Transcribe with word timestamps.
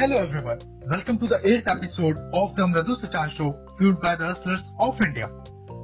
Hello 0.00 0.16
everyone. 0.16 0.58
Welcome 0.90 1.18
to 1.18 1.26
the 1.26 1.38
8th 1.44 1.66
episode 1.70 2.16
of 2.32 2.56
the 2.56 2.62
Mradu 2.62 2.94
Sachan 3.02 3.36
Show, 3.36 3.48
fueled 3.76 4.00
by 4.00 4.16
the 4.16 4.28
Hustlers 4.28 4.62
of 4.78 4.94
India. 5.04 5.28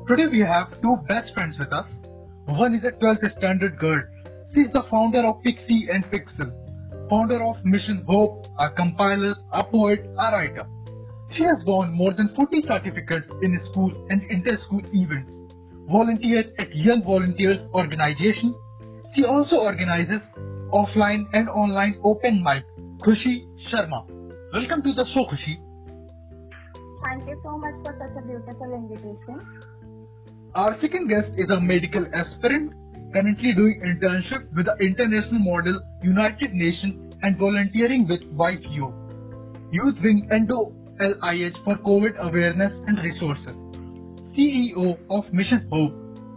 Today 0.08 0.26
we 0.26 0.38
have 0.40 0.70
two 0.80 0.96
best 1.06 1.34
friends 1.34 1.58
with 1.58 1.70
us. 1.70 1.84
One 2.46 2.74
is 2.74 2.82
a 2.84 2.92
12th 2.92 3.36
standard 3.36 3.78
girl. 3.78 4.00
She 4.54 4.60
is 4.60 4.72
the 4.72 4.84
founder 4.90 5.20
of 5.26 5.42
Pixie 5.42 5.88
and 5.92 6.02
Pixel, 6.10 6.50
founder 7.10 7.44
of 7.44 7.56
Mission 7.62 8.04
Hope, 8.08 8.46
a 8.58 8.70
compiler, 8.70 9.34
a 9.52 9.62
poet, 9.62 10.08
a 10.18 10.32
writer. 10.32 10.66
She 11.36 11.42
has 11.42 11.62
won 11.66 11.92
more 11.92 12.14
than 12.14 12.34
40 12.36 12.62
certificates 12.62 13.30
in 13.42 13.60
school 13.70 13.92
and 14.08 14.22
inter-school 14.30 14.80
events, 14.94 15.30
volunteers 15.90 16.46
at 16.58 16.74
Young 16.74 17.04
Volunteers 17.04 17.60
Organization. 17.74 18.54
She 19.14 19.24
also 19.24 19.56
organizes 19.56 20.22
offline 20.72 21.26
and 21.34 21.50
online 21.50 22.00
open 22.02 22.42
mic. 22.42 22.64
Khushi 23.04 23.46
Sharma. 23.68 24.06
Welcome 24.54 24.82
to 24.82 24.92
the 24.94 25.04
show, 25.14 25.24
Khushi. 25.30 25.54
Thank 27.04 27.28
you 27.28 27.38
so 27.44 27.58
much 27.58 27.74
for 27.84 27.94
such 28.00 28.16
a 28.16 28.26
beautiful 28.26 28.72
invitation. 28.74 29.40
Our 30.54 30.80
second 30.80 31.08
guest 31.08 31.28
is 31.36 31.50
a 31.50 31.60
medical 31.60 32.06
aspirant 32.14 32.72
currently 33.12 33.52
doing 33.52 33.82
internship 33.84 34.50
with 34.56 34.66
the 34.66 34.76
international 34.80 35.40
model 35.40 35.78
United 36.02 36.54
Nations 36.54 37.14
and 37.22 37.38
volunteering 37.38 38.08
with 38.08 38.22
YPO, 38.34 38.88
Youth 39.72 39.96
Wing 40.02 40.26
Endo 40.32 40.72
LIH 40.98 41.56
for 41.64 41.76
COVID 41.76 42.16
awareness 42.18 42.72
and 42.86 42.98
resources. 42.98 43.56
CEO 44.34 44.98
of 45.10 45.32
Mission 45.34 45.68
Hope, 45.70 45.92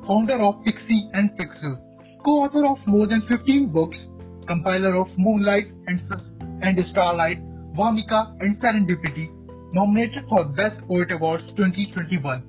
founder 0.06 0.42
of 0.42 0.64
Pixie 0.66 1.10
and 1.14 1.32
Pixel, 1.40 1.80
co-author 2.26 2.66
of 2.66 2.86
more 2.86 3.08
than 3.08 3.22
15 3.30 3.72
books, 3.72 3.98
compiler 4.46 4.96
of 4.96 5.08
Moonlight 5.18 5.72
and, 5.88 6.02
and 6.62 6.78
Starlight, 6.92 7.40
Vamika 7.74 8.36
and 8.42 8.60
Serendipity, 8.60 9.28
nominated 9.74 10.24
for 10.30 10.44
Best 10.46 10.82
Poet 10.88 11.12
Awards 11.12 11.52
2021, 11.54 12.44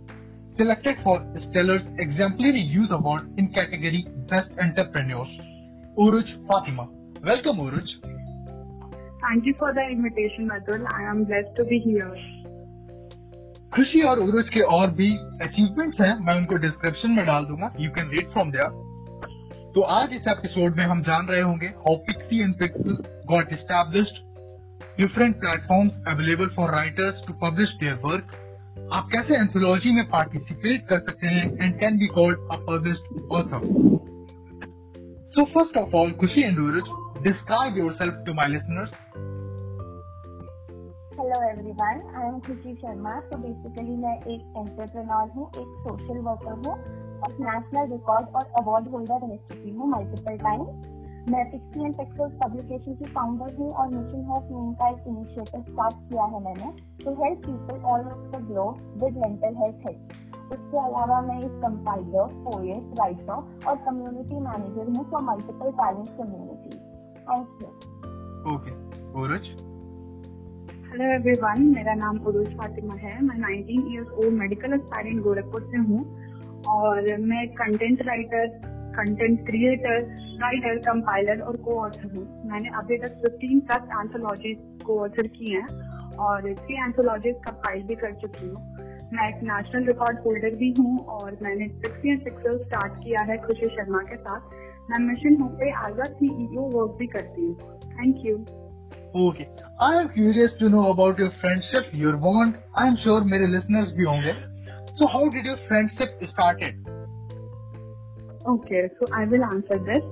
selected 0.56 0.96
for 1.02 1.20
Stellar's 1.48 1.86
Exemplary 1.98 2.60
Youth 2.60 2.90
Award 2.90 3.32
in 3.38 3.52
category 3.52 4.06
Best 4.28 4.50
Entrepreneurs. 4.58 5.28
Uruj 5.98 6.28
Fatima. 6.48 6.88
Welcome 7.22 7.58
Uruj. 7.58 7.88
Thank 9.20 9.46
you 9.46 9.54
for 9.58 9.72
the 9.74 9.82
invitation, 9.82 10.48
Madhul. 10.48 10.86
I 10.92 11.02
am 11.10 11.24
blessed 11.24 11.56
to 11.56 11.64
be 11.64 11.78
here. 11.78 12.14
खुशी 13.74 14.00
और 14.02 14.18
उरुज 14.18 14.48
के 14.54 14.60
और 14.76 14.90
भी 15.00 15.08
achievements 15.46 16.00
हैं 16.00 16.14
मैं 16.26 16.34
उनको 16.36 16.56
description 16.62 17.10
में 17.16 17.24
डाल 17.26 17.44
दूँगा 17.50 17.70
you 17.80 17.90
can 17.98 18.08
read 18.10 18.32
from 18.32 18.50
there 18.52 18.70
तो 19.74 19.80
आज 19.96 20.12
इस 20.12 20.22
एपिसोड 20.30 20.76
में 20.76 20.84
हम 20.86 21.02
जान 21.02 21.26
रहे 21.26 21.40
होंगे 21.40 21.66
how 21.66 21.96
Pixie 22.06 22.40
and 22.42 22.54
Pixel 22.58 22.96
got 23.28 23.52
established 23.52 24.16
different 25.00 25.36
platforms 25.40 25.92
available 26.08 26.48
for 26.56 26.70
writers 26.70 27.26
to 27.26 27.32
publish 27.42 27.74
their 27.80 27.94
work 28.04 28.32
आप 28.94 29.08
कैसे 29.12 29.34
एंथोलॉजी 29.34 29.92
में 29.96 30.04
पार्टिसिपेट 30.10 30.86
कर 30.88 30.98
सकते 30.98 31.26
हैं 31.26 31.44
and 31.64 31.78
can 31.80 31.98
be 31.98 32.06
called 32.14 32.38
a 32.52 32.56
published 32.68 33.32
author 33.32 33.66
so 35.34 35.44
first 35.54 35.76
of 35.78 35.94
all 35.96 36.12
Khushi 36.20 36.42
and 36.42 36.58
Uruj 36.58 36.90
describe 37.28 37.78
yourself 37.78 38.22
to 38.26 38.34
my 38.34 38.48
listeners 38.52 38.94
hello 41.20 41.42
everyone 41.50 42.02
I 42.16 42.28
am 42.28 42.38
Khushi 42.46 42.74
Sharma 42.74 43.18
तो 43.20 43.38
basically 43.38 43.96
मैं 43.96 44.16
एक 44.16 44.54
entrepreneur 44.58 45.28
हूँ, 45.30 45.48
एक 45.48 45.74
सोशल 45.86 46.18
वर्कर 46.18 46.68
हूँ। 46.68 46.76
और 47.22 47.32
नेशनल 47.40 47.90
रिकॉर्ड 47.92 48.36
और 48.36 48.44
award 48.60 48.88
holder 48.88 49.26
रह 49.26 49.36
चुकी 49.36 49.70
हूँ 49.70 49.90
मल्टीपल 49.90 50.36
टाइम 50.36 50.62
मैं 51.32 51.44
पिक्सी 51.50 51.84
एंड 51.84 51.94
पिक्सल्स 51.96 52.32
पब्लिकेशन 52.44 52.94
की 52.94 53.04
फाउंडर 53.04 53.54
हूँ 53.56 53.72
और 53.72 53.88
मिशन 53.88 54.30
ऑफ़ 54.30 54.44
मीन 54.52 54.72
का 54.74 54.88
एक 54.88 55.04
इनिशिएटिव 55.08 55.60
स्टार्ट 55.62 55.94
किया 56.08 56.24
है 56.24 56.42
मैंने. 56.44 56.72
To 57.04 57.10
help 57.24 57.38
people 57.46 57.80
all 57.84 58.00
over 58.00 58.38
the 58.38 58.42
globe 58.46 59.02
with 59.04 59.16
mental 59.16 59.56
health 59.56 59.86
health 59.86 60.52
उसके 60.52 60.78
अलावा 60.78 61.20
मैं 61.20 61.38
एक 61.44 61.50
कंपाइलर 61.50 62.32
पोएट 62.44 62.98
राइटर 63.00 63.32
और 63.68 63.76
कम्युनिटी 63.76 64.40
मैनेजर 64.40 64.96
हूँ 64.96 65.04
for 65.10 65.22
multiple 65.22 65.70
talent 65.70 66.08
community 66.08 66.78
thank 67.28 67.58
you 67.62 67.68
okay 68.54 68.72
Uruj 69.22 69.44
hello 70.90 71.04
everyone 71.14 71.62
मेरा 71.62 71.94
नाम 71.94 72.18
उरुज 72.18 72.56
फातिमा 72.58 72.94
है. 72.94 73.22
मैं 73.24 73.36
19 73.36 73.92
years 73.92 74.08
old 74.08 74.32
medical 74.32 74.72
aspirant 74.72 75.22
Gorakhpur 75.22 75.62
से 75.62 75.76
हूँ. 75.76 76.00
और 76.68 77.16
मैं 77.18 77.46
content 77.48 78.02
writer 78.06 78.60
content 78.96 79.46
creator 79.46 80.02
writer 80.42 80.78
compiler 80.78 81.40
और 81.40 81.56
को 81.56 81.80
ऑथर 81.80 82.16
हूँ 82.16 82.50
मैंने 82.50 82.68
अभी 82.68 82.98
तक 82.98 83.20
15 83.24 83.60
प्लस 83.66 83.88
एंथोलॉजीज 84.00 84.58
को 84.86 84.98
ऑथर 85.00 85.26
की 85.26 85.52
हैं 85.52 85.66
और 86.16 86.54
थ्री 86.54 86.74
एंथोलॉजीज 86.84 87.34
कंपाइल 87.34 87.82
भी 87.82 87.94
कर 87.94 88.14
चुकी 88.14 88.48
हूँ 88.48 88.76
मैं 89.12 89.28
एक 89.28 89.42
नेशनल 89.42 89.86
रिकॉर्ड 89.86 90.18
होल्डर 90.18 90.54
भी 90.54 90.74
हूँ 90.78 90.98
और 90.98 91.36
मैंने 91.42 91.68
सिक्सटी 91.68 92.10
एंड 92.10 92.24
पिक्सल 92.24 92.58
स्टार्ट 92.58 92.92
किया 93.04 93.20
है 93.20 93.36
खुशी 93.36 93.68
शर्मा 93.68 94.02
के 94.02 94.16
साथ 94.16 94.40
मैं 94.90 94.98
मिशन 94.98 95.42
होप 95.42 95.52
पे 95.52 95.70
एज 95.70 96.00
अ 96.00 96.12
सीईओ 96.12 96.68
वर्क 96.68 96.96
भी 96.98 97.06
करती 97.06 97.46
हूँ 97.46 97.78
thank 97.84 98.26
you 98.26 98.44
Okay. 99.14 99.48
I 99.80 100.00
am 100.00 100.08
curious 100.10 100.52
to 100.58 100.68
know 100.68 100.90
about 100.90 101.18
your 101.18 101.32
friendship, 101.40 101.86
your 101.92 102.16
bond. 102.16 102.58
I 102.76 102.86
am 102.86 102.96
sure 103.04 103.20
मेरे 103.24 103.46
listeners 103.46 103.88
भी 103.96 104.04
होंगे. 104.04 104.49
So 105.00 105.06
how 105.06 105.28
did 105.30 105.46
your 105.48 105.58
friendship 105.68 106.18
started? 106.32 106.88
Okay 108.50 108.86
so 108.88 109.06
I 109.16 109.26
will 109.30 109.42
answer 109.44 109.78
this 109.86 110.04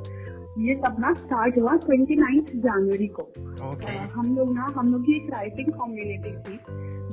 ये 0.65 0.75
सब 0.77 0.97
ना 1.01 1.13
start 1.19 1.59
हुआ 1.59 1.75
ट्वेंटी 1.85 2.17
नाइन्थ 2.17 2.51
जनवरी 2.65 3.07
को 3.19 3.23
Okay. 3.69 3.93
अह, 3.93 4.07
हम 4.15 4.35
लोग 4.37 4.53
ना 4.55 4.67
हम 4.77 4.91
लोग 4.93 5.03
की 5.07 5.15
एक 5.17 5.31
राइटिंग 5.35 5.69
कम्युनिटी 5.79 6.33
थी 6.47 6.57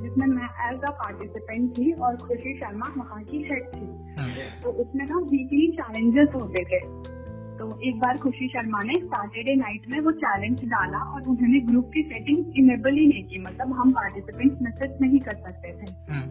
जिसमें 0.02 0.26
मैं 0.34 0.48
एज 0.68 0.82
अ 0.88 0.90
पार्टिसिपेंट 1.02 1.70
थी 1.78 1.90
और 2.08 2.16
खुशी 2.24 2.54
शर्मा 2.58 2.92
वहाँ 2.96 3.22
की 3.30 3.42
हेड 3.50 3.68
थी 3.76 3.86
Hmm. 4.18 4.36
तो 4.62 4.70
उसमें 4.82 5.04
ना 5.06 5.18
वीकली 5.32 5.66
चैलेंजेस 5.80 6.28
होते 6.34 6.64
थे 6.72 6.80
तो 7.58 7.66
एक 7.88 7.98
बार 8.04 8.18
खुशी 8.22 8.48
शर्मा 8.54 8.82
ने 8.90 8.94
सैटरडे 9.04 9.54
नाइट 9.62 9.88
में 9.90 9.98
वो 10.06 10.12
चैलेंज 10.24 10.64
डाला 10.74 10.98
और 11.14 11.28
उन्होंने 11.34 11.60
ग्रुप 11.70 11.90
की 11.94 12.02
सेटिंग 12.12 12.58
इनेबल 12.62 12.98
ही 13.00 13.06
नहीं 13.06 13.24
की 13.32 13.38
मतलब 13.44 13.72
हम 13.80 13.92
पार्टिसिपेंट्स 14.00 14.62
मैसेज 14.68 14.98
नहीं 15.02 15.20
कर 15.28 15.36
सकते 15.48 15.72
थे 15.80 15.92
Hmm. 16.12 16.26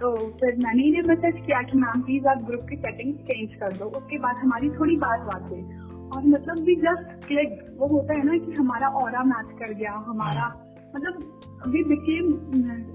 तो 0.00 0.16
फिर 0.30 0.56
मैंने 0.56 0.82
इन्हें 0.82 1.02
मैसेज 1.08 1.46
किया 1.46 1.62
कि 1.62 1.78
मैम 1.78 2.00
प्लीज़ 2.02 2.26
आप 2.26 2.42
ग्रुप 2.42 2.66
की 2.70 2.76
सेटिंग 2.76 3.14
चेंज 3.14 3.54
कर 3.54 3.72
दो। 3.72 3.84
उसके 3.84 4.18
बाद 4.18 4.36
हमारी 4.36 4.70
थोड़ी 4.70 4.96
बात 4.96 5.20
बात 5.20 5.50
हुई। 5.50 5.62
और 6.06 6.26
मतलब 6.26 6.58
भी 6.58 6.74
जस्ट 6.76 7.26
क्लिक 7.26 7.76
वो 7.78 7.86
होता 7.86 8.18
है 8.18 8.24
ना 8.24 8.38
कि 8.38 8.52
हमारा 8.52 8.88
ऑरा 8.88 9.22
मैच 9.22 9.58
कर 9.58 9.72
गया, 9.74 9.92
हमारा 9.92 10.62
मतलब 10.96 11.40
we 11.68 11.82
became 11.84 12.32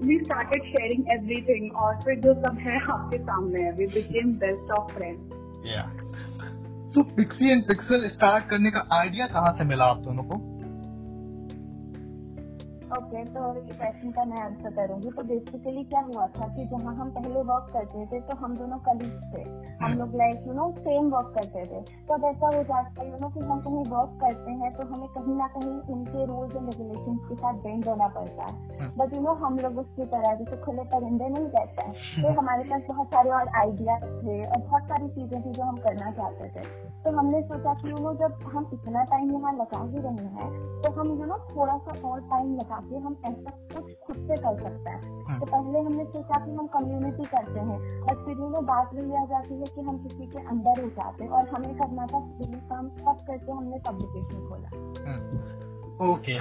we 0.08 0.18
started 0.18 0.62
sharing 0.62 1.04
everything 1.10 1.76
और 1.76 2.00
फिर 2.00 2.20
जो 2.20 2.34
सब 2.34 2.58
है 2.58 2.78
आपके 2.78 3.18
सामने 3.18 3.60
है 3.60 3.72
we 3.72 3.86
became 3.86 4.32
best 4.32 4.70
of 4.70 4.94
friends 4.94 5.30
तो 6.94 7.00
So 7.00 7.42
एंड 7.42 7.62
पिक्सल 7.62 8.08
स्टार्ट 8.08 8.44
करने 8.44 8.70
का 8.70 8.88
आइडिया 8.92 9.26
कहाँ 9.26 9.52
से 9.58 9.64
मिला 9.64 9.84
आप 9.84 9.98
दोनों 9.98 10.22
को? 10.22 10.51
ओके 12.92 13.24
तो 13.24 13.42
इस 13.56 13.68
क्वेश्चन 13.68 14.10
का 14.12 14.24
मैं 14.30 14.40
आंसर 14.42 14.70
करूँगी। 14.76 15.10
तो 15.10 15.22
बेसिकली 15.22 15.82
क्या 15.84 16.00
हुआ 16.00 16.26
था 16.32 16.46
कि 16.56 16.64
जहाँ 16.72 16.94
हम 16.96 17.10
पहले 17.10 17.42
वर्क 17.50 17.70
करते 17.72 18.04
थे 18.06 18.20
तो 18.20 18.36
हम 18.36 18.56
दोनों 18.56 18.78
कलीग 18.88 19.14
थे। 19.32 19.42
हम 19.84 19.94
लोग 19.98 20.16
like 20.16 20.42
you 20.46 20.52
know 20.52 20.66
same 20.78 21.08
work 21.14 21.32
करते 21.36 21.62
थे। 21.66 21.80
तो 22.08 22.14
अब 22.14 22.24
ऐसा 22.24 22.50
हो 22.56 22.62
जाता 22.62 23.02
है 23.02 23.08
यू 23.10 23.18
नो 23.20 23.28
कि 23.28 23.40
हम 23.42 23.60
कहीं 23.60 23.84
वर्क 23.92 24.18
करते 24.22 24.56
हैं 24.58 24.72
तो 24.74 24.86
हमें 24.92 25.08
कहीं 25.14 25.36
ना 25.36 25.46
कहीं 25.54 25.72
उनके 25.94 26.26
रूल्स 26.26 26.56
एंड 26.56 26.66
रेगुलेशन 26.66 27.16
के 27.28 27.36
साथ 27.36 27.62
बेंड 27.62 27.88
होना 27.88 28.08
पड़ता 28.18 28.50
है। 28.50 28.90
बट 28.98 29.14
यू 29.14 29.20
नो 29.20 29.34
हम 29.44 29.58
लोग 29.58 29.78
उसकी 29.78 30.06
तरह 30.12 30.34
जैसे 30.34 30.60
खुले 30.64 30.84
परिंदे 30.92 31.28
नहीं 31.28 31.46
रहते 31.48 31.86
हैं। 31.86 32.22
तो 32.22 32.40
हमारे 32.40 32.68
पास 32.70 32.82
बहुत 32.88 33.14
सारे 33.14 33.30
और 33.38 33.48
आइडिया 33.62 33.98
थे 33.98 34.36
और 34.44 34.60
बहुत 34.60 34.92
सारी 34.92 35.08
चीज़ें 35.10 35.40
थी 35.40 35.52
जो 35.52 35.62
हम 35.62 35.76
करना 35.86 36.10
चाहते 36.12 36.50
थे। 36.50 36.68
तो 37.04 37.16
हमने 37.18 37.42
सोचा 37.44 37.74
कि 37.74 37.90
यू 37.90 37.96
नो 37.98 38.14
जब 38.18 38.46
हम 38.52 38.70
इतना 38.74 39.02
टाइम 39.14 39.32
यहाँ 39.32 39.52
लगा 39.54 39.82
ही 39.84 39.98
रहे 40.00 40.28
हैं 40.36 40.52
तो 40.82 40.92
हम 41.00 41.18
यू 41.18 41.26
नो 41.26 41.38
थोड़ा 41.48 41.76
सा 41.78 41.98
और 42.08 42.20
टाइम 42.30 42.54
लगा 42.56 42.80
के 42.82 42.98
हम 42.98 43.16
ऐसा 43.24 43.50
कुछ 43.74 43.92
खुद 44.06 44.16
से 44.28 44.36
कर 44.36 44.60
सकते 44.60 44.90
हैं। 44.90 45.38
तो 45.40 45.46
पहले 45.46 45.80
हमने 45.80 46.04
सोचा 46.06 46.44
कि 46.44 46.50
हम 46.50 46.66
कम्युनिटी 46.74 47.24
करते 47.26 47.60
हैं 47.60 47.78
और 48.02 48.24
फिर 48.24 48.38
यू 48.38 48.62
बात 48.62 48.94
वही 48.94 49.14
आ 49.14 49.24
जाती 49.24 49.54
है 49.54 49.66
कि 49.74 49.80
हम 49.80 49.98
किसी 49.98 50.26
के 50.26 50.44
अंदर 50.46 50.82
हो 50.82 50.88
जाते 50.90 51.24
हैं 51.24 51.30
और 51.30 51.48
हमें 51.48 51.74
करना 51.76 52.06
था 52.06 52.20
फ्री 52.28 52.60
काम 52.70 52.88
सब 53.00 53.24
करके 53.26 53.52
हमने 53.52 53.78
पब्लिकेशन 53.88 54.46
खोला। 54.48 56.10
ओके। 56.10 56.36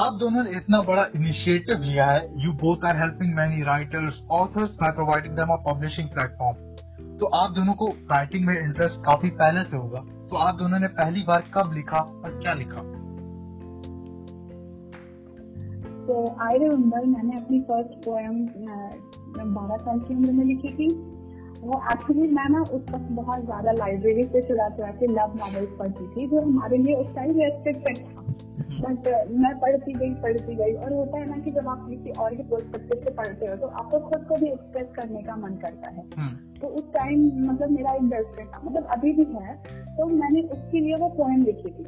आप 0.00 0.16
दोनों 0.20 0.42
ने 0.44 0.50
इतना 0.50 0.80
बड़ा 0.82 1.06
इनिशिएटिव 1.16 1.82
लिया 1.82 2.06
है। 2.06 2.20
You 2.44 2.52
both 2.58 2.84
are 2.84 2.96
helping 2.96 3.34
many 3.34 3.62
writers 3.62 4.20
authors 4.30 4.70
by 4.72 4.92
providing 4.92 5.36
them 5.36 5.48
a 5.48 5.56
publishing 5.72 6.08
platform 6.08 6.70
तो 7.18 7.26
आप 7.36 7.50
दोनों 7.50 7.74
को 7.74 7.86
राइटिंग 8.12 8.46
में 8.46 8.54
इंटरेस्ट 8.54 8.94
काफ़ी 9.04 9.30
पहले 9.30 9.62
से 9.64 9.76
होगा। 9.76 10.00
तो 10.30 10.36
आप 10.36 10.54
दोनों 10.54 10.78
ने 10.78 10.88
पहली 10.94 11.22
बार 11.22 11.44
कब 11.54 11.72
लिखा 11.74 12.00
और 12.24 12.38
क्या 12.42 12.52
लिखा? 12.54 12.82
तो 16.02 16.14
आई 16.42 16.58
रिमेम्बर 16.58 17.04
मैंने 17.06 17.36
अपनी 17.36 17.60
फ़र्स्ट 17.62 18.04
पोएम 18.04 18.44
बारह 19.54 19.76
साल 19.76 20.00
की 20.00 20.14
उम्र 20.14 20.32
में 20.32 20.44
लिखी 20.44 20.72
थी। 20.72 20.88
वो 21.62 21.80
एक्चुअली 21.92 22.26
मैं 22.30 22.48
ना 22.50 22.60
उस 22.62 22.82
वक्त 22.90 23.10
बहुत 23.12 23.44
ज़्यादा 23.44 23.72
लाइब्रेरी 23.74 24.24
से 24.26 24.40
चुरा 24.48 24.68
चुरा 24.70 24.90
के 24.92 25.06
लव 25.08 25.36
नॉवेल्स 25.36 25.76
पढ़ती 25.78 26.06
थी 26.14 26.26
जो 26.28 26.40
हमारे 26.40 26.78
लिए 26.78 26.94
उस 26.94 27.14
टाइम 27.14 27.38
रेस्ट्रिक्टेड 27.40 27.98
था। 27.98 28.20
बट 28.74 29.08
मैं 29.32 29.52
पढ़ती 29.60 29.92
गई 29.92 30.14
पढ़ती 30.22 30.54
गई 30.54 30.72
और 30.74 30.92
होता 30.92 31.18
है 31.18 31.28
ना 31.28 31.36
कि 31.44 31.50
जब 31.50 31.68
आप 31.68 31.86
किसी 31.88 32.10
और 32.22 32.34
के 32.34 32.42
पर्सपेक्टिव 32.44 33.04
से 33.04 33.10
पढ़ते 33.14 33.46
हो 33.46 33.56
तो 33.56 33.66
आपको 33.66 33.98
खुद 34.00 34.24
को 34.28 34.36
भी 34.36 34.48
एक्सप्रेस 34.48 34.88
करने 34.96 35.22
का 35.22 35.36
मन 35.36 35.54
करता 35.62 35.90
है। 35.90 36.04
हम्म। 36.16 36.60
तो 36.60 36.68
उस 36.70 36.92
टाइम 36.94 37.22
मतलब 37.50 37.70
मेरा 37.70 37.92
एक 37.94 38.08
बेस्ट 38.10 38.34
फ्रेंड 38.34 38.48
था 38.48 38.60
मतलब 38.64 38.88
अभी 38.96 39.12
भी 39.12 39.26
है 39.34 39.54
तो 39.96 40.06
मैंने 40.14 40.42
उसके 40.48 40.80
लिए 40.80 40.96
वो 40.96 41.08
पोएम 41.16 41.42
लिखी 41.42 41.70
थी। 41.70 41.84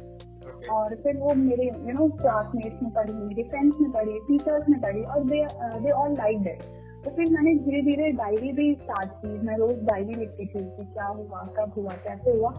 और 0.71 0.95
फिर 0.95 1.17
वो 1.17 1.33
मेरे 1.35 1.65
यू 1.65 1.93
नो 1.93 2.07
क्लासमेट्स 2.17 2.81
ने 2.83 2.89
पढ़ी 2.89 3.13
मेरे 3.13 3.43
फ्रेंड्स 3.43 3.81
ने 3.81 3.89
पढ़ी 3.89 4.19
टीचर्स 4.27 4.69
ने 4.69 4.77
पढ़ी 4.77 5.03
और 5.03 5.23
they 5.23 5.45
they 5.79 5.91
all 5.91 6.13
like 6.13 6.47
it 6.47 6.63
तो 7.05 7.11
फिर 7.11 7.29
मैंने 7.31 7.53
धीरे 7.55 7.81
धीरे 7.81 8.11
डायरी 8.11 8.51
भी 8.51 8.73
स्टार्ट 8.73 9.09
की। 9.09 9.27
मैं 9.47 9.57
रोज 9.57 9.83
डायरी 9.83 10.13
लिखती 10.13 10.45
थी 10.45 10.61
कि 10.77 10.85
क्या 10.85 11.05
हुआ 11.05 11.41
कब 11.57 11.73
हुआ 11.77 11.91
कैसे 12.03 12.31
हुआ। 12.31 12.51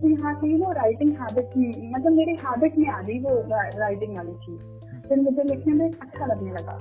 तो 0.00 0.08
यहाँ 0.08 0.34
से 0.34 0.56
वो 0.58 0.72
राइटिंग 0.72 1.12
हैबिट 1.12 1.56
मतलब 1.96 2.12
मेरे 2.12 2.32
हैबिट 2.32 2.78
में 2.78 2.88
आ 2.88 3.00
गई 3.02 3.18
वो 3.18 3.34
राइटिंग 3.78 4.16
वाली 4.16 4.32
चीज़। 4.32 5.08
फिर 5.08 5.20
मुझे 5.20 5.42
लिखने 5.42 5.74
में 5.74 5.90
अच्छा 5.90 6.26
लगने 6.26 6.50
लगा। 6.50 6.74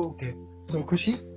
ओके 0.00 0.30
सो 0.72 0.82
खुशी? 0.82 1.29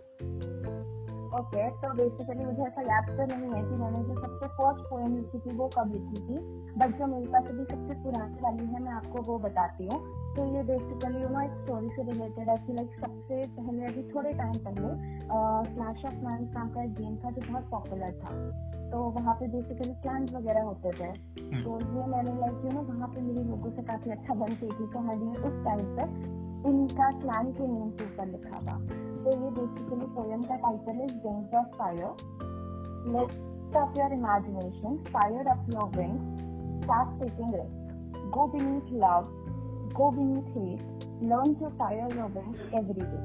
ओके 1.38 1.70
तो 1.82 1.94
बेसिकली 1.94 2.46
मुझे 2.46 2.64
ऐसा 2.64 2.82
याद 2.82 3.08
तो 3.10 3.26
नहीं 3.30 3.54
है 3.54 3.62
कि 3.70 3.76
मैंने 3.76 4.02
जो 4.04 4.16
सबसे 4.16 4.48
फ़र्स्ट 4.48 4.90
पोएम 4.90 5.16
लिखी 5.16 5.40
थी 5.40 5.56
वो 5.58 5.70
कब 5.78 5.94
लिखी 5.94 6.20
थी 6.26 6.38
बट 6.80 6.98
जो 7.00 7.08
मेरे 7.08 7.28
पास 7.28 7.48
अभी 7.48 7.64
सबसे 7.64 7.94
पुरानी 8.04 8.42
वाली 8.42 8.66
है 8.66 8.82
मैं 8.84 8.92
आपको 8.92 9.22
वो 9.22 9.38
बताती 9.40 9.88
हूँ। 9.88 10.00
तो 10.36 10.46
ये 10.56 10.64
बेसिकली 10.64 11.22
यू 11.22 11.30
नो 11.30 11.42
एक 11.42 11.56
स्टोरी 11.64 11.90
से 11.90 12.04
रिलेटेड 12.04 12.50
है 12.50 12.58
कि 12.58 12.74
लाइक 12.74 12.94
सबसे 13.00 13.46
पहले 13.58 13.86
अभी 13.86 14.04
थोड़े 14.14 14.34
टाइम 14.34 14.54
पहले 14.68 14.92
क्लैश 15.74 16.06
ऑफ़ 16.06 16.16
मैन 16.26 16.50
नाम 16.56 16.70
का 16.70 16.84
एक 16.84 16.94
गेम 16.94 17.16
था 17.16 17.32
जो 17.32 17.42
बहुत 17.52 17.70
पॉपुलर 17.72 18.12
था। 18.24 18.34
तो 18.92 19.00
वहाँ 19.10 19.34
पे 19.34 19.48
बेसिकली 19.48 19.94
क्लान्स 20.02 20.34
वगैरह 20.34 20.64
होते 20.64 20.92
थे। 21.00 21.04
हम्म। 21.04 21.64
तो 21.64 21.80
ये 21.96 22.06
मैंने 22.08 22.36
लाइक 22.40 22.66
यू 22.66 22.72
नो 22.72 22.82
वहाँ 22.92 23.08
पे 23.08 23.22
मेरी 23.22 23.44
लोगों 23.50 23.72
से 23.72 23.84
काफ़ी 23.84 24.12
अच्छा 24.12 24.34
बनती 24.34 24.68
थी 24.68 24.88
तो 24.94 25.00
मैंने 25.00 25.32
उस 25.50 25.64
टाइम 25.66 25.96
तक 25.98 26.68
इनका 26.68 27.10
क्लान 27.22 27.52
के 27.52 27.68
नेम 27.68 27.90
के 27.92 28.06
ऊपर 28.06 28.28
लिखा 28.28 28.60
था। 28.60 28.78
So 29.24 29.32
basically 29.56 30.08
tell 30.16 30.28
the 30.42 30.58
title 30.60 31.06
is 31.08 31.14
Wings 31.24 31.48
of 31.54 31.78
Fire. 31.78 32.12
Lift 33.06 33.34
up 33.74 33.96
your 33.96 34.12
imagination, 34.12 35.00
fire 35.14 35.48
up 35.48 35.64
your 35.70 35.88
wings, 35.96 36.84
start 36.84 37.08
taking 37.22 37.52
risks. 37.52 38.20
Go 38.34 38.48
beneath 38.48 38.90
love, 38.92 39.30
go 39.94 40.12
beneath 40.12 40.52
hate, 40.54 40.84
learn 41.22 41.56
to 41.60 41.72
fire 41.78 42.10
your 42.14 42.28
wings 42.28 42.58
every 42.76 43.00
day. 43.00 43.24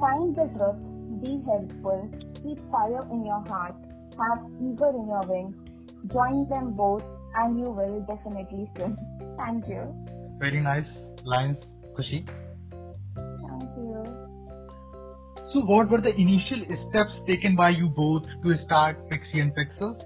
Find 0.00 0.34
the 0.34 0.48
truth, 0.56 0.80
be 1.22 1.42
helpful, 1.44 2.08
keep 2.42 2.58
fire 2.70 3.06
in 3.12 3.26
your 3.26 3.44
heart, 3.46 3.76
have 4.16 4.40
eager 4.62 4.88
in 4.88 5.08
your 5.08 5.26
wings, 5.28 5.54
join 6.10 6.48
them 6.48 6.72
both 6.72 7.04
and 7.34 7.58
you 7.58 7.70
will 7.70 8.00
definitely 8.08 8.66
swim. 8.76 8.96
Thank 9.36 9.68
you. 9.68 9.94
Very 10.38 10.60
nice 10.60 10.88
lines, 11.24 11.58
Kushi. 11.94 12.26
So, 15.53 15.61
what 15.61 15.89
were 15.89 16.01
the 16.01 16.15
initial 16.19 16.61
steps 16.89 17.13
taken 17.27 17.55
by 17.55 17.69
you 17.69 17.89
both 17.89 18.23
to 18.43 18.57
start 18.65 19.09
Pixie 19.09 19.41
and 19.41 19.53
Pixels? 19.55 19.99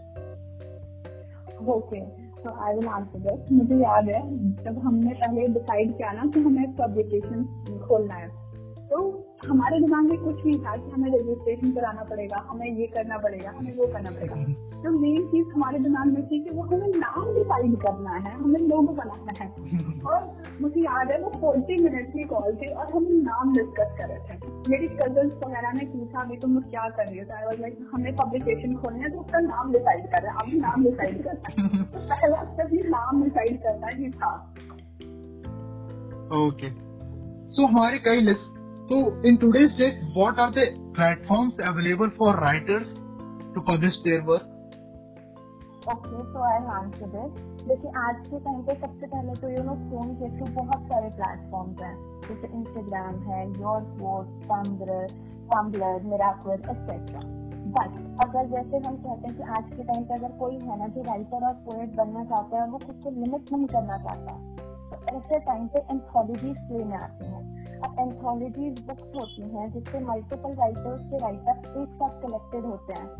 Okay 1.75 1.99
तो 2.41 2.49
आई 2.63 2.73
will 2.73 2.87
answer 2.87 3.19
this 3.19 3.51
मुझे 3.51 3.75
याद 3.75 4.09
है 4.09 4.21
जब 4.63 4.77
हमने 4.79 5.13
पहले 5.13 5.47
decide 5.53 5.97
किया 5.97 6.11
ना 6.11 6.25
कि 6.33 6.39
हमें 6.39 6.75
पब्लिकेशन 6.75 7.43
खोलना 7.87 8.15
है 8.15 8.27
तो 8.27 8.40
हमारे 9.48 9.80
दिमाग 9.80 10.04
में 10.04 10.18
कुछ 10.18 10.46
नहीं 10.46 10.58
था 10.58 10.76
कि 10.76 10.90
हमें 10.90 11.10
रजिस्ट्रेशन 11.10 11.70
कराना 11.70 12.02
पड़ेगा 12.04 12.46
हमें 12.48 12.66
ये 12.66 12.86
करना 12.86 13.18
पड़ेगा 13.18 13.50
हमें 13.50 13.76
वो 13.76 13.86
करना 13.86 14.10
पड़ेगा। 14.10 14.36
तो 14.82 14.90
मेन 15.00 15.26
चीज़ 15.26 15.48
हमारे 15.48 15.78
दिमाग 15.78 16.06
में 16.06 16.26
थी 16.26 16.38
कि 16.44 16.50
वो 16.50 16.62
हमें 16.62 16.92
नाम 16.96 17.34
डिसाइड 17.34 17.76
करना 17.76 18.10
है 18.10 18.34
हमें 18.34 18.60
लोगो 18.60 18.92
बनाना 18.92 19.32
है। 19.40 19.48
और 20.00 20.42
मुझे 20.60 20.80
याद 20.80 21.10
है 21.10 21.18
वो 21.18 21.30
फोर्टी 21.40 21.82
मिनट 21.82 22.08
की 22.08 22.24
कॉल 22.24 22.54
थी 22.54 22.66
और 22.66 22.92
हम 22.94 23.06
नाम 23.10 23.52
डिस्कस 23.52 23.94
कर 23.98 24.08
रहे 24.08 24.18
थे। 24.18 24.38
मेरी 24.70 24.88
कज़न 24.88 25.30
वगैरह 25.44 25.72
ने 25.72 25.84
पूछा 25.86 26.20
अभी 26.20 26.36
तुम 26.36 26.60
क्या 26.60 26.88
कर 26.88 27.06
रही 27.06 27.18
हो? 27.18 27.34
आई 27.34 27.56
लाइक 27.56 27.90
हमें 27.94 28.16
पब्लिकेशन 28.16 28.74
खोलना 28.74 28.98
है 28.98 29.10
तो 29.10 29.20
उसका 29.20 29.38
नाम 29.40 29.72
डिसाइड 29.72 30.06
कर 30.06 30.22
रहे 30.22 30.32
हैं 30.32 30.38
अभी 30.38 30.60
नाम 30.60 30.84
डिसाइड 30.84 31.22
करना 31.24 31.48
है। 31.48 31.84
तो 31.84 31.98
पहला 31.98 32.44
स्टेप 32.44 32.72
ये 32.72 32.88
नाम 32.88 33.22
डिसाइड 33.22 33.62
करना 33.62 33.86
ही 33.86 34.10
था। 34.10 34.54
Okay. 36.32 36.68
So, 37.56 37.68
हमारे 37.68 37.98
कई 37.98 38.20
लिस्ट 38.20 38.51
तो 38.92 38.98
in 39.28 39.38
today's 39.42 39.70
date, 39.76 40.00
what 40.14 40.38
are 40.38 40.50
the 40.52 40.64
platforms 40.96 41.54
available 41.66 42.10
for 42.16 42.32
writers 42.36 42.88
to 43.54 43.60
publish 43.68 43.94
their 44.06 44.24
work? 44.30 44.48
Okay 45.92 46.18
so 46.32 46.42
I 46.48 46.66
answer 46.72 47.08
this 47.12 47.38
देखिए 47.68 47.90
आज 48.00 48.18
के 48.26 48.38
टाइम 48.40 48.60
पे 48.66 48.74
सबसे 48.82 49.06
पहले 49.14 49.32
तो 49.40 49.48
यू 49.50 49.62
नो 49.68 49.74
फ़ोन 49.90 50.12
के 50.20 50.28
थ्रू 50.34 50.46
बहुत 50.58 50.82
सारे 50.90 51.08
प्लेटफॉर्म्स 51.16 51.80
हैं। 51.82 51.94
जैसे 52.26 52.50
इंस्टाग्राम 52.58 53.16
है 53.28 53.40
योर 53.62 53.80
कोड 54.02 54.28
टम्बलर 54.50 55.06
टम्बलर 55.52 56.06
मिराकुल 56.10 56.52
एक्सेट्रा 56.52 57.22
बट 57.78 57.96
अगर 58.26 58.52
जैसे 58.52 58.82
हम 58.86 58.96
कहते 59.06 59.28
हैं 59.28 59.36
कि 59.36 59.48
आज 59.58 59.72
के 59.76 59.82
टाइम 59.92 60.04
पे 60.04 60.14
अगर 60.14 60.36
कोई 60.44 60.58
है 60.68 60.78
ना 60.82 60.88
जो 60.96 61.02
राइटर 61.08 61.46
और 61.48 61.54
पोएट 61.68 61.96
बनना 61.96 62.24
चाहता 62.34 62.62
है 62.62 62.68
वो 62.70 62.78
खुद 62.86 63.00
को 63.04 63.10
लिमिट 63.18 63.52
नहीं 63.52 63.66
करना 63.74 63.98
चाहता 64.06 64.38
तो 64.92 65.16
ऐसे 65.16 65.38
टाइम 65.50 65.66
पे 65.74 65.84
एंथोलॉजीज 65.90 66.56
प्ले 66.68 66.84
में 66.84 66.96
आती 66.98 67.32
हैं। 67.32 67.41
अब 67.84 67.98
एंथोलॉजीज 68.00 68.80
बुक्स 68.86 69.16
होती 69.16 69.48
हैं 69.54 69.70
जिससे 69.72 70.00
मल्टीपल 70.06 70.54
राइटर्स 70.56 71.02
के 71.10 71.18
राइटर 71.18 71.82
एक 71.82 71.94
साथ 71.94 72.20
कलेक्टेड 72.22 72.64
होते 72.64 72.92
हैं। 72.92 73.10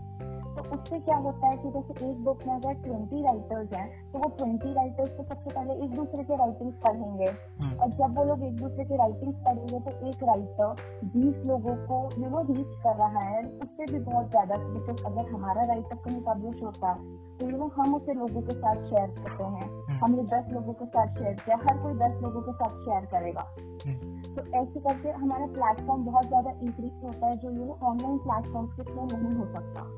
तो 0.55 0.63
उससे 0.75 0.99
क्या 1.01 1.17
होता 1.17 1.49
है 1.49 1.57
कि 1.57 1.71
जैसे 1.73 1.95
एक 2.07 2.17
बुक 2.25 2.43
में 2.47 2.55
अगर 2.55 2.75
ट्वेंटी 2.83 3.23
राइटर्स 3.23 3.73
हैं 3.75 3.87
तो 4.13 4.19
वो 4.19 4.29
ट्वेंटी 4.39 4.73
राइटर्स 4.75 5.17
को 5.17 5.23
सबसे 5.25 5.51
पहले 5.51 5.75
एक 5.85 5.95
दूसरे 5.97 6.25
के 6.25 6.37
राइटिंग्स 6.37 6.75
पढ़ेंगे। 6.83 7.31
हम्म, 7.61 7.77
और 7.77 7.91
जब 8.01 8.19
वो 8.19 8.25
लोग 8.25 8.43
एक 8.45 8.57
दूसरे 8.57 8.85
के 8.85 8.97
राइटिंग्स 8.97 9.39
पढ़ेंगे 9.47 9.81
तो 9.81 10.09
एक 10.09 10.23
राइटर 10.25 10.83
बीस 11.15 11.47
लोगों 11.47 11.77
को 11.87 12.01
यू 12.19 12.31
नो 12.31 12.43
रीच 12.51 12.77
कर 12.85 12.97
रहा 12.97 13.23
है। 13.23 13.43
उससे 13.45 13.93
भी 13.93 13.99
बहुत 14.01 14.29
ज़्यादा 14.31 14.59
बिकॉज़ 14.69 15.05
अगर 15.07 15.33
हमारा 15.33 15.65
राइटर 15.65 15.97
कहीं 16.05 16.21
पब्लिश 16.25 16.63
होता 16.63 16.91
है 16.91 17.17
तो 17.39 17.51
यू 17.51 17.57
नो 17.57 17.71
हम 17.77 17.95
उसे 17.95 18.15
लोगों 18.15 18.43
के 18.43 18.55
साथ 18.55 18.89
शेयर 18.91 19.11
करते 19.19 19.45
हैं। 19.55 19.99
हमने 20.01 20.23
दस 20.31 20.53
लोगों 20.53 20.73
के 20.75 20.87
साथ 20.87 21.19
शेयर 21.19 21.35
किया 21.45 21.57
हर 21.61 21.83
कोई 21.83 21.95
दस 21.99 22.23
लोगों 22.23 22.43
के 22.43 22.53
साथ 22.53 22.81
शेयर 22.85 23.07
करेगा। 23.13 23.47
हम्म, 23.87 24.12
तो 24.37 24.43
ऐसे 24.59 24.81
करके 24.81 25.11
हमारा 25.11 25.47
प्लेटफॉर्म 25.47 26.05
बहुत 26.05 26.27
ज़्यादा 26.27 26.51
इंक्रीज 26.51 26.93
होता 27.05 27.27
है 27.27 27.37
जो 27.37 27.51
यू 27.51 27.65
नो 27.65 27.79
ऑनलाइन 27.83 28.19
प्लेटफॉर्म 28.19 28.67
के 28.69 28.83
थ्रू 28.83 29.07
नहीं 29.07 29.35
हो 29.37 29.47
सकता 29.53 29.91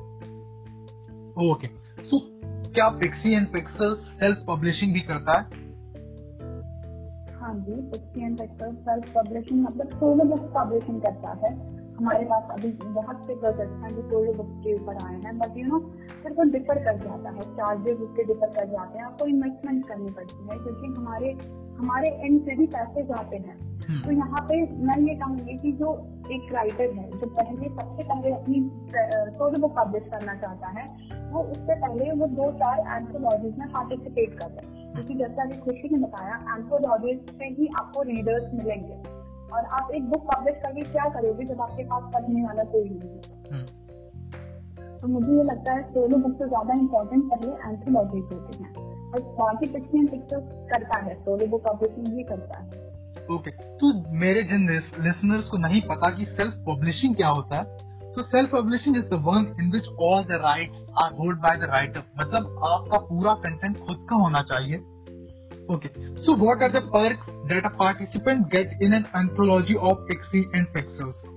Okay. 1.36 1.68
So, 2.10 2.18
क्या 2.74 2.88
Pixie 2.98 3.34
and 3.34 3.48
Pixels 3.52 4.02
self 4.18 4.42
publishing 4.48 4.92
भी 4.92 5.00
करता 5.00 5.38
है? 5.40 5.62
हाँ 7.40 7.54
जी 7.54 7.74
फिफ्टी 7.90 8.24
एंड 8.24 8.38
पिक्सल 8.38 8.74
सेल्फ 8.74 9.12
पब्लिशिंग 9.14 9.62
मतलब 9.64 9.88
सोलो 9.88 10.24
बुक 10.24 10.44
पब्लिशिंग 10.54 11.00
करता 11.02 11.32
है 11.42 11.50
हमारे 11.96 12.24
पास 12.24 12.50
अभी 12.50 12.68
बहुत 12.84 13.26
से 13.26 13.34
प्रोजेक्ट 13.34 13.72
हैं 13.72 13.90
जो 13.96 14.02
सोलो 14.10 14.32
बुक 14.32 14.54
के 14.64 14.74
ऊपर 14.74 15.04
आए 15.04 15.20
हैं 15.20 15.38
बट 15.38 15.58
यू 15.58 15.66
नो 15.66 15.78
फिर 16.22 16.32
वो 16.32 16.42
डिफर 16.52 16.78
कर 16.84 16.98
जाता 16.98 17.30
है 17.30 17.42
चार्जेस 17.56 17.98
उसके 17.98 18.24
डिफर 18.24 18.54
कर 18.54 18.66
जाते 18.66 18.98
हैं 18.98 19.04
आपको 19.04 19.26
इन्वेस्टमेंट 19.26 19.86
करनी 19.88 20.10
पड़ती 20.10 20.48
है 20.50 20.58
क्योंकि 20.58 20.94
हमारे 20.96 21.32
हमारे 21.78 22.08
एंड 22.08 22.40
से 22.44 22.56
भी 22.56 22.66
पैसे 22.66 23.02
जाते 23.02 23.36
हैं 23.36 23.73
तो 23.84 24.12
यहाँ 24.12 24.40
पे 24.48 24.60
मैं 24.86 24.96
ये 24.98 25.14
कहूँगी 25.14 25.56
कि 25.58 25.72
जो 25.72 25.88
एक 26.32 26.52
राइटर 26.52 26.92
है 26.98 27.10
जो 27.10 27.26
पहले 27.28 27.68
सबसे 27.70 28.02
पहले 28.02 28.30
अपनी 28.30 28.60
सोलो 29.36 29.58
बुक 29.58 29.74
पब्लिश 29.78 30.04
करना 30.10 30.34
चाहता 30.34 30.68
है 30.78 30.84
वो 31.32 31.42
उससे 31.42 31.74
पहले 31.74 32.10
वो 32.12 32.26
दो 32.36 32.50
चार 32.52 32.78
एंथोलॉजीज 32.92 33.58
में 33.58 33.68
पार्टिसिपेट 33.68 34.38
कर 34.38 34.46
रहे 34.46 34.66
हैं। 34.66 34.92
क्योंकि 34.94 35.14
जैसा 35.14 35.42
अभी 35.42 35.56
खुशी 35.58 35.88
ने 35.88 35.98
बताया 35.98 36.36
एंथोलॉजीज 36.54 37.30
से 37.30 37.48
ही 37.50 37.68
आपको 37.80 38.02
रीडर्स 38.02 38.52
मिलेंगे। 38.54 38.96
और 39.52 39.64
आप 39.78 39.90
एक 39.94 40.08
बुक 40.10 40.22
पब्लिश 40.26 40.56
करके 40.62 40.82
क्या 40.92 41.08
करोगे 41.08 41.44
जब 41.44 41.60
आपके 41.60 41.84
पास 41.84 42.10
पढ़ने 42.14 42.44
वाला 42.44 42.64
कोई 42.64 42.88
नहीं 42.88 43.10
है? 43.10 43.20
हम्म, 43.52 43.66
तो 45.00 45.08
मुझे 45.08 45.32
ये 45.32 45.42
लगता 45.42 45.72
है 45.72 45.82
सोलो 45.90 46.16
बुक 46.18 46.38
से 46.38 46.48
ज़्यादा 46.48 46.78
इम्पोर्टेंट 46.78 47.24
पहले 47.24 47.52
एंथोलॉजीज 47.68 48.32
होते 48.32 48.62
हैं। 48.62 48.72
और 49.10 49.20
बाकी 49.40 49.66
पिक्चर 49.66 50.10
पिक्चर 50.10 50.40
करता 50.72 51.00
है 51.00 51.14
सोलो 51.20 51.46
बुक 51.46 51.62
पब्लिशिंग 51.68 52.06
भी 52.16 52.22
करता 52.22 52.58
है। 52.58 52.83
ओके 53.30 53.50
तो 53.50 53.92
मेरे 54.18 54.42
जिन 54.42 54.68
लिसनर्स 54.70 55.48
को 55.48 55.56
नहीं 55.56 55.80
पता 55.82 56.10
कि 56.16 56.24
सेल्फ 56.24 56.54
पब्लिशिंग 56.68 57.14
क्या 57.16 57.28
होता 57.28 57.58
है 57.58 57.64
तो 58.14 58.22
self 58.22 58.50
publishing 58.50 58.96
is 58.96 59.04
the 59.04 59.20
work 59.26 59.56
in 59.60 59.70
which 59.70 59.86
all 60.02 60.24
the 60.24 60.40
rights 60.42 60.78
are 61.02 61.12
hold 61.12 61.38
by 61.38 61.56
the 61.56 61.70
writer 61.70 62.02
मतलब 62.20 62.60
आपका 62.68 62.98
पूरा 63.06 63.34
कंटेंट 63.44 63.78
खुद 63.78 64.06
का 64.10 64.16
होना 64.16 64.42
चाहिए। 64.52 64.78
Okay 65.74 65.88
so 66.24 66.34
what 66.36 66.62
are 66.62 66.72
the 66.72 66.82
perks 66.94 67.30
that 67.48 67.64
a 67.64 67.76
participant 67.78 68.46
get 68.46 68.82
in 68.82 68.94
an 68.94 69.04
anthology 69.16 69.74
of 69.74 69.98
Pixie 70.08 70.50
and 70.54 70.66
Pixels 70.66 71.32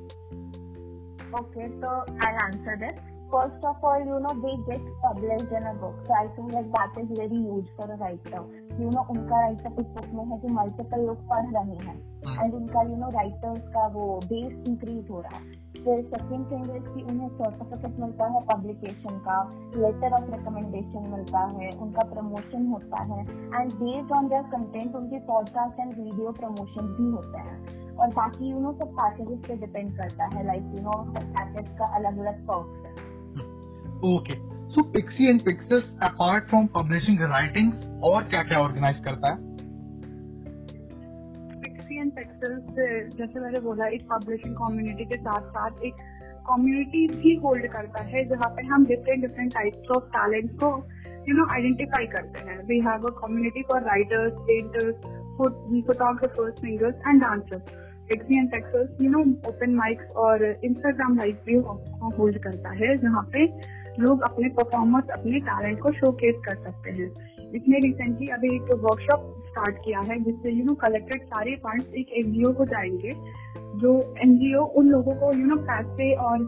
Okay, 1.29 1.65
so 1.81 1.89
I'll 2.25 2.37
answer 2.43 2.75
this. 2.81 3.16
First 3.29 3.63
of 3.63 3.83
all, 3.83 3.99
you 4.01 4.19
know, 4.19 4.33
they 4.41 4.55
get 4.65 4.85
published 5.01 5.51
in 5.51 5.63
a 5.63 5.73
book. 5.75 5.95
So 6.07 6.13
I 6.13 6.27
think 6.27 6.53
like 6.53 6.71
that 6.71 6.93
is 6.97 7.09
very 7.11 7.27
huge 7.27 7.67
for 7.75 7.85
a 7.85 7.97
writer. 7.97 8.43
You 8.79 8.91
know, 8.91 9.05
उनका 9.09 9.41
writer 9.41 9.81
उस 9.81 9.87
book 9.95 10.13
में 10.13 10.25
है 10.25 10.39
जो 10.41 10.53
multiple 10.53 11.05
लोग 11.07 11.27
पढ़ 11.29 11.51
रहे 11.53 11.75
हैं 11.87 11.97
Hmm. 12.19 12.39
And 12.43 12.53
उनका 12.53 12.81
यू 12.81 12.95
नो 12.97 13.09
राइटर्स 13.11 13.67
का 13.73 13.85
वो 13.87 14.05
बेस 14.23 14.67
इंक्रीज 14.67 15.09
हो 15.11 15.19
रहा 15.21 15.37
है 15.37 15.51
फिर 15.77 16.01
सेकेंड 16.05 16.45
थिंग 16.51 16.75
इज़ 16.75 16.87
कि 16.93 17.03
उन्हें 17.11 17.29
सर्टिफिकेट 17.29 17.99
मिलता 17.99 18.25
है 18.33 18.41
पब्लिकेशन 18.47 19.19
का 19.27 19.37
लेटर 19.75 20.13
ऑफ़ 20.13 20.31
रिकमेंडेशन 20.31 21.07
मिलता 21.11 21.45
है 21.53 21.69
उनका 21.77 22.05
प्रमोशन 22.13 22.67
होता 22.67 23.03
है 23.11 23.21
and 23.21 23.73
based 23.73 24.11
on 24.17 24.27
their 24.29 24.43
content 24.55 24.95
उनके 24.95 25.19
पॉडकास्ट 25.27 25.79
एंड 25.79 25.93
वीडियो 25.95 26.31
प्रमोशन 26.39 26.93
भी 26.97 27.11
होते 27.11 27.49
हैं 27.49 27.95
और 27.95 28.13
बाकी 28.13 28.49
यू 28.51 28.59
नो 28.59 28.73
सब 28.79 28.95
पैकेजेस 29.01 29.39
पे 29.47 29.55
डिपेंड 29.65 29.97
करता 29.97 30.29
है 30.35 30.45
लाइक 30.47 30.73
यू 30.75 30.83
नो 30.83 31.03
पैकेज 31.17 31.77
का 31.79 31.95
अलग 31.95 32.19
अलग 32.25 32.45
पर्क्स 32.47 32.85
है 32.85 33.06
okay 34.05 34.35
so 34.73 34.81
Pixie 34.93 35.27
and 35.29 35.39
Pixels 35.41 35.83
apart 36.03 36.43
from 36.49 36.65
publishing 36.73 37.21
writings 37.21 38.01
और 38.03 38.23
क्या 38.23 38.41
क्या 38.43 38.59
ऑर्गेनाइज 38.59 38.97
करता 39.05 39.31
है? 39.31 39.37
पिक्सी 41.61 41.99
एंड 41.99 42.11
पिक्सल्स 42.11 43.17
जैसे 43.17 43.39
मैंने 43.39 43.59
बोला, 43.59 43.87
एक 43.87 44.03
पब्लिशिंग 44.11 44.55
कम्युनिटी 44.55 45.05
के 45.05 45.17
साथ 45.17 45.49
साथ 45.49 45.83
एक 45.85 45.93
कम्युनिटी 46.49 47.07
भी 47.15 47.35
होल्ड 47.35 47.67
करता 47.71 48.03
है, 48.03 48.23
जहाँ 48.25 48.49
पे 48.55 48.65
हम 48.65 48.85
different 48.85 49.21
different 49.21 49.53
types 49.53 49.89
of 49.97 50.03
talent 50.11 50.51
को 50.63 50.69
यू 51.29 51.35
नो 51.37 51.45
आइडेंटिफाई 51.53 52.05
करते 52.07 52.39
हैं। 52.49 52.57
We 52.67 52.79
have 52.79 53.07
a 53.07 53.11
community 53.21 53.61
for 53.61 53.81
writers 53.83 54.39
painters 54.41 54.95
photographers 55.37 56.61
singers 56.61 56.95
and 57.07 57.21
dancers 57.21 57.75
Pixie 58.09 58.37
and 58.39 58.49
Pixels 58.51 59.01
you 59.01 59.09
know 59.11 59.21
open 59.49 59.73
mics 59.75 60.11
और 60.25 60.45
इंस्टाग्राम 60.63 61.17
लाइव 61.17 61.37
भी 61.45 61.55
होल्ड 62.17 62.37
करता 62.43 62.69
है, 62.69 62.97
जहाँ 62.97 63.23
पे 63.33 63.45
लोग 63.99 64.21
अपने 64.21 64.49
परफॉर्मेंस 64.49 65.03
अपने 65.13 65.39
टैलेंट 65.39 65.79
को 65.79 65.91
शोकेस 65.91 66.35
कर 66.45 66.55
सकते 66.55 66.91
हैं। 66.91 67.09
इसमें 67.51 67.79
रिसेंटली 67.79 68.27
अभी 68.27 68.55
एक 68.55 68.61
वर्कशॉप 68.61 69.43
स्टार्ट 69.47 69.77
किया 69.85 69.99
है, 69.99 70.19
जिससे 70.23 70.51
यू 70.51 70.65
नो 70.65 70.73
कलेक्टेड 70.73 71.21
सारे 71.23 71.55
फंड्स 71.55 71.93
एक 71.93 72.07
एनजीओ 72.13 72.53
को 72.53 72.65
जाएँगे, 72.65 73.13
जो 73.79 74.15
एनजीओ 74.19 74.63
उन 74.63 74.89
लोगों 74.89 75.15
को 75.15 75.33
यू 75.37 75.45
नो 75.45 75.55
पैसे 75.55 76.13
और 76.15 76.39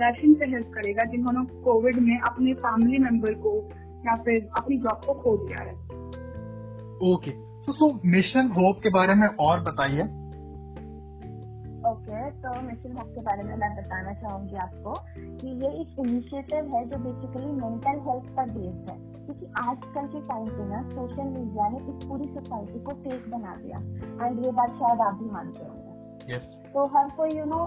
राशन 0.00 0.34
से 0.34 0.44
हेल्प 0.44 0.66
करेगा 0.66 1.04
जिन्होंने 1.04 1.62
कोविड 1.62 1.96
में 1.98 2.18
अपने 2.20 2.54
फैमिली 2.54 2.98
मेंबर 2.98 3.34
को 3.34 3.56
या 4.06 4.16
फिर 4.16 4.48
अपनी 4.58 4.76
जॉब 4.76 5.00
को 5.06 5.14
खो 5.14 5.36
दिया 5.36 5.58
है। 5.58 5.74
ओके 7.12 7.30
तो 7.68 8.00
मिशन 8.04 8.48
होप 8.48 8.80
के 8.82 8.90
बारे 8.90 9.14
में 9.14 9.28
और 9.28 9.60
बताइए। 9.60 10.02
ओके 11.86 12.30
okay, 12.30 12.42
तो 12.42 12.62
मिशन 12.62 12.96
होप 12.96 13.08
के 13.14 13.20
बारे 13.20 13.42
में 13.42 13.56
मैं 13.56 13.76
बताना 13.76 14.12
चाहूँगी 14.12 14.56
आपको 14.56 14.94
कि 15.36 15.48
ये 15.48 15.68
एक 15.80 15.96
इनिशिएटिव 15.98 16.74
है 16.74 16.84
जो 16.88 16.98
बेसिकली 16.98 17.52
मेंटल 17.52 18.00
हेल्थ 18.08 18.36
पर 18.36 18.50
बेस्ड 18.50 18.90
है। 18.90 18.96
क्योंकि 19.26 19.46
आजकल 19.58 20.06
के 20.06 20.20
टाइम 20.20 20.46
पे 20.46 20.68
ना 20.68 20.82
सोशल 20.82 21.24
मीडिया 21.24 21.68
ने 21.68 21.78
इस 21.78 22.04
पूरी 22.04 22.24
सोसाइटी 22.24 22.80
को 22.80 22.92
फेक 22.92 23.30
बना 23.30 23.56
दिया। 23.56 23.78
एंड 24.26 24.44
ये 24.44 24.52
बात 24.52 24.70
शायद 24.70 25.00
आप 25.00 25.14
भी 25.14 25.30
मानते 25.30 25.64
होंगे। 25.64 25.86
Yes. 26.34 26.44
तो 26.72 26.86
हर 26.86 27.10
कोई 27.10 27.30
यू 27.30 27.44
नो 27.44 27.60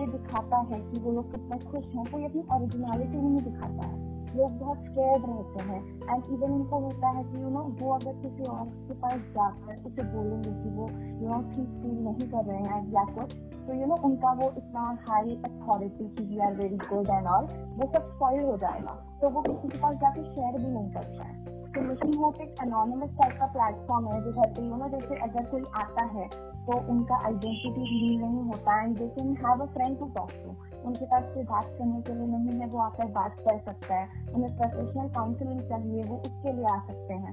ये 0.00 0.06
दिखाता 0.06 0.56
है 0.56 0.80
कि 0.80 1.00
वो 1.00 1.12
लोग 1.12 1.30
कितने 1.30 1.58
खुश 1.58 1.86
हैं 1.86 2.04
कोई 2.12 2.24
अपनी 2.24 2.42
ओरिजिनलिटी 2.52 3.18
नहीं 3.18 3.40
दिखाता 3.40 3.86
है। 3.86 4.03
लोग 4.36 4.58
बहुत 4.58 4.78
स्केर्ड 4.84 5.24
रहते 5.28 5.64
हैं। 5.64 5.80
एंड 6.04 6.24
इवन 6.34 6.52
उनको 6.52 6.78
होता 6.80 7.08
है 7.16 7.24
कि 7.24 7.42
यू 7.42 7.50
नो 7.50 7.62
वो 7.80 7.92
अगर 7.94 8.20
किसी 8.22 8.50
और 8.54 8.64
के 8.88 8.94
पास 9.02 9.20
जाकर 9.36 9.82
उसे 9.86 10.06
बोलेंगे 10.12 10.52
कि 10.62 10.70
वो 10.76 10.88
यू 11.22 11.28
नो 11.28 11.40
ठीक 11.50 11.68
फील 11.82 11.98
नहीं 12.04 12.28
कर 12.30 12.44
रहे 12.44 12.62
हैं 12.64 12.82
या 12.92 13.04
कुछ 13.14 13.34
तो 13.66 13.74
यू 13.74 13.86
नो 13.86 13.96
उनका 14.04 14.32
वो 14.40 14.52
इतना 14.58 14.82
हाई 15.08 15.36
अथॉरिटी 15.44 16.08
की 16.08 16.24
we 16.28 16.38
are 16.46 16.54
very 16.54 16.76
good 16.84 17.10
and 17.10 17.26
all 17.34 17.44
वो 17.78 17.90
सब 17.94 18.10
स्पॉइल 18.14 18.44
हो 18.44 18.56
जाएगा। 18.64 19.00
तो 19.20 19.30
वो 19.30 19.42
किसी 19.42 19.68
के 19.68 19.78
पास 19.82 19.96
जाकर 19.96 20.32
शेयर 20.34 20.58
भी 20.58 20.70
नहीं 20.70 20.90
करता 20.92 21.24
है। 21.24 21.62
तो 21.74 21.80
मिशन 21.80 22.12
होप 22.18 22.40
एक 22.40 22.60
अनोनमस 22.62 23.14
टाइप 23.20 23.38
का 23.38 23.46
प्लेटफॉर्म 23.54 24.06
है 24.08 24.20
जिधर 24.24 24.52
पे 24.56 24.66
यू 24.66 24.76
नो 24.76 24.88
जैसे 24.88 25.16
अगर 25.22 25.50
कोई 25.50 25.62
आता 25.76 26.04
है 26.12 26.26
तो 26.66 26.78
उनका 26.92 27.16
आइडेंटिटी 27.26 27.82
रिवील 27.82 28.20
नहीं 28.20 28.42
होता 28.50 28.82
and 28.82 28.96
they 28.98 29.08
can 29.16 29.36
have 29.40 29.62
a 29.62 29.66
friend 29.74 29.98
to 29.98 30.06
talk 30.14 30.30
to 30.34 30.54
उनके 30.86 31.06
पास 31.06 31.24
कोई 31.34 31.44
बात 31.44 31.66
करने 31.78 32.00
के 32.00 32.14
लिए 32.14 32.26
नहीं 32.26 32.60
है 32.60 32.66
वो 32.66 32.78
आकर 32.78 33.06
बात 33.12 33.36
कर 33.40 33.58
सकता 33.58 33.94
है। 33.94 34.32
उन्हें 34.34 34.56
प्रोफेशनल 34.58 35.08
काउंसलिंग 35.08 35.60
चाहिए 35.60 36.04
वो 36.04 36.16
उसके 36.16 36.52
लिए 36.52 36.64
आ 36.64 36.78
सकते 36.86 37.14
हैं। 37.14 37.32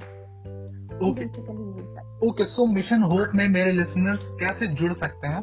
Okay 1.08 1.25
okay 2.27 2.46
so 2.50 2.65
Mission 2.74 3.03
Hope 3.03 3.31
में 3.36 3.48
मेरे 3.48 3.72
लिसनर्स 3.72 4.25
कैसे 4.41 4.67
जुड़ 4.75 4.93
सकते 4.93 5.27
हैं? 5.27 5.41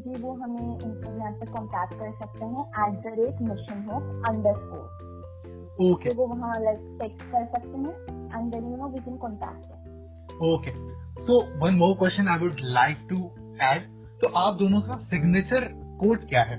जी 0.00 0.20
वो 0.22 0.32
हमें 0.34 0.74
इंस्टाग्राम 0.74 1.32
पे 1.32 1.46
कांटेक्ट 1.46 1.94
कर 2.00 2.12
सकते 2.18 2.44
हैं 2.44 2.64
at 2.84 3.00
the 3.02 3.14
rate 3.18 3.40
Mission 3.42 3.86
Hope 3.90 4.28
underscore 4.54 5.86
okay 5.90 6.14
वो 6.14 6.26
वहाँ 6.26 6.60
लाइक 6.60 6.78
टेक्स्ट 7.02 7.22
कर 7.32 7.44
सकते 7.46 7.78
हैं 7.78 8.38
and 8.38 8.50
then 8.52 8.70
you 8.70 8.76
know 8.76 8.88
we 8.88 9.00
can 9.00 9.16
contact 9.16 10.42
okay 10.44 10.72
so 11.24 11.40
one 11.64 11.74
more 11.74 11.94
question 11.98 12.28
I 12.28 12.38
would 12.38 12.60
like 12.78 13.06
to 13.10 13.18
add 13.62 13.90
तो 14.22 14.32
आप 14.38 14.54
दोनों 14.54 14.80
का 14.80 14.96
सिग्नेचर 15.10 15.68
कोड 15.98 16.28
क्या 16.28 16.42
है? 16.42 16.56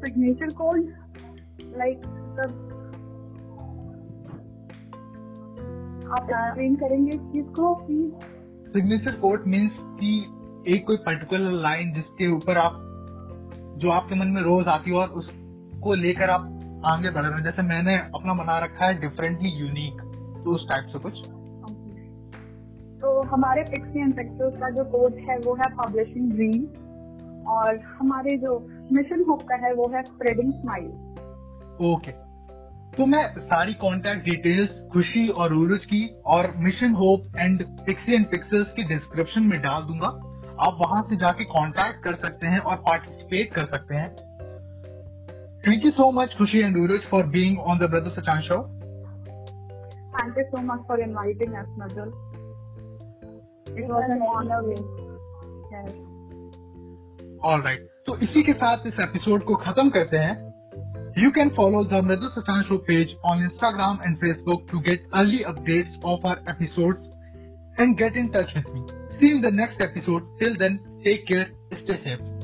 सिग्नेचर 0.00 0.50
कोड 0.54 0.78
लाइक 1.76 1.98
आप 6.12 6.30
एक्सप्लेन 6.30 6.74
करेंगे 6.74 7.10
इस 7.10 7.20
चीज़ 7.32 7.46
प्लीज़ 7.58 8.70
सिग्नेचर 8.72 9.12
कोड 9.20 9.44
मीन्स 9.46 9.72
कि 10.00 10.10
एक 10.68 10.86
कोई 10.86 10.96
पर्टिकुलर 10.96 11.52
लाइन 11.62 11.92
जिसके 11.92 12.30
ऊपर 12.32 12.58
आप 12.58 12.78
जो 13.78 13.90
आपके 13.90 14.14
मन 14.14 14.28
में 14.28 14.42
रोज 14.42 14.68
आती 14.68 14.90
हो 14.90 14.98
और 14.98 15.08
उसको 15.08 15.94
लेकर 15.94 16.30
आप 16.30 16.42
आगे 16.84 17.10
बढ़ 17.10 17.24
रहे 17.24 17.32
हैं। 17.32 17.44
जैसे 17.44 17.62
मैंने 17.62 17.96
अपना 18.14 18.34
बना 18.34 18.58
रखा 18.58 18.86
है 18.86 19.00
डिफरेंटली 19.00 19.48
यूनिक 19.48 20.00
तो 20.44 20.54
उस 20.54 20.66
टाइप 20.68 20.86
से 20.92 20.98
कुछ। 20.98 21.14
तो 23.02 23.22
हमारे 23.22 23.62
पिक्सी 23.62 24.00
एंड 24.00 24.16
पिक्चर्स 24.16 24.54
का 24.56 24.70
जो 24.70 24.84
कोड 24.84 25.14
है 25.28 25.38
वो 25.38 25.54
है 25.54 25.70
पब्लिशिंग 25.74 26.32
ड्रीम 26.32 26.64
और 27.46 27.78
हमारे 27.80 28.36
जो 28.38 28.58
मिशन 28.92 29.24
होप 29.28 29.42
का 29.42 29.56
है 29.56 29.72
वो 29.74 29.88
है 29.94 30.02
स्प्रेडिंग 30.02 30.52
स्माइल 30.52 30.86
ओके 31.86 32.12
तो 32.96 33.06
मैं 33.06 33.38
सारी 33.38 33.74
कॉन्टेक्ट 33.74 34.24
डिटेल्स 34.24 34.70
खुशी 34.92 35.28
और 35.28 35.52
उरुज 35.52 35.84
की 35.84 36.06
और 36.26 36.52
Mission 36.56 36.92
Hope 36.92 37.36
and 37.38 37.64
Pixie 37.64 38.14
and 38.14 38.26
Pixels 38.26 38.66
की 38.76 38.82
डिस्क्रिप्शन 38.82 39.42
में 39.42 39.60
डाल 39.62 39.82
दूँगा. 39.82 40.08
आप 40.66 40.78
वहाँ 40.86 41.02
से 41.02 41.16
जाके 41.16 41.44
कांटेक्ट 41.44 42.04
कर 42.04 42.14
सकते 42.14 42.46
हैं 42.46 42.58
और 42.58 42.76
पार्टिसिपेट 42.76 43.54
कर 43.54 43.66
सकते 43.66 43.94
हैं. 43.94 44.10
Thank 45.66 45.84
you 45.84 45.90
so 45.90 46.10
much 46.10 46.34
Khushi 46.38 46.58
and 46.58 46.76
Uruj 46.76 47.00
for 47.00 47.26
being 47.26 47.58
on 47.58 47.78
the 47.78 47.82
Mridu 47.82 48.10
Sachan 48.10 48.40
show 48.40 48.62
thank 50.14 50.38
you 50.38 50.44
so 50.44 50.62
much 50.62 50.80
for 50.88 51.00
alright 57.44 57.88
तो 58.06 58.16
इसी 58.16 58.42
के 58.42 58.52
साथ 58.52 58.86
इस 58.86 58.94
एपिसोड 59.00 59.42
को 59.42 59.54
खत्म 59.54 59.90
करते 59.90 60.16
हैं। 60.16 60.34
You 61.18 61.30
can 61.30 61.48
follow 61.48 61.84
the 61.84 61.92
Mridu 61.92 62.28
Sachan 62.28 62.62
show 62.62 62.78
page 62.78 63.16
on 63.32 63.42
Instagram 63.42 63.98
and 64.06 64.16
Facebook 64.16 64.66
to 64.72 64.78
get 64.78 65.08
early 65.14 65.42
update 65.42 66.04
of 66.04 66.26
our 66.26 66.36
episode 66.50 67.02
and 67.80 67.96
get 67.96 68.16
in 68.16 68.28
touch 68.28 68.56
with 68.56 68.74
me 68.74 68.86
see 68.90 69.36
in 69.36 69.42
the 69.42 69.54
next 69.54 69.84
episode 69.84 70.38
till 70.38 70.56
then 70.56 70.76
take 70.76 71.24
care 71.28 71.52
stay 71.74 71.96
safe 71.96 72.41